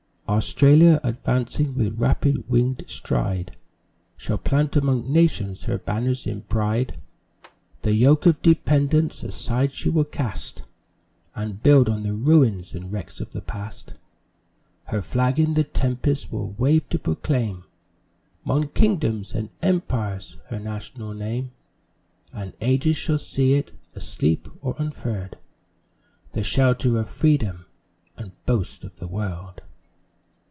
Australia, 0.27 0.97
advancing 1.03 1.75
with 1.75 1.99
rapid 1.99 2.49
wing'd 2.49 2.85
stride, 2.87 3.57
Shall 4.15 4.37
plant 4.37 4.77
among 4.77 5.11
nations 5.11 5.65
her 5.65 5.77
banners 5.77 6.25
in 6.25 6.43
pride; 6.43 6.97
The 7.81 7.93
yoke 7.93 8.25
of 8.25 8.41
dependence 8.41 9.25
aside 9.25 9.73
she 9.73 9.89
will 9.89 10.05
cast, 10.05 10.63
And 11.35 11.61
build 11.61 11.89
on 11.89 12.03
the 12.03 12.13
ruins 12.13 12.73
and 12.73 12.93
wrecks 12.93 13.19
of 13.19 13.31
the 13.33 13.41
Past. 13.41 13.95
Her 14.85 15.01
flag 15.01 15.37
in 15.37 15.53
the 15.53 15.65
tempest 15.65 16.31
will 16.31 16.53
wave 16.57 16.87
to 16.89 16.97
proclaim, 16.97 17.65
'Mong 18.45 18.73
kingdoms 18.73 19.35
and 19.35 19.49
empires 19.61 20.37
her 20.47 20.59
national 20.59 21.13
name, 21.13 21.51
And 22.31 22.53
Ages 22.61 22.95
shall 22.95 23.17
see 23.19 23.55
it, 23.55 23.73
asleep 23.95 24.47
or 24.61 24.77
unfurl'd 24.79 25.37
The 26.31 26.41
shelter 26.41 26.97
of 26.97 27.09
Freedom 27.09 27.65
and 28.15 28.31
boast 28.45 28.85
of 28.85 28.95
the 28.95 29.07
world. 29.09 29.61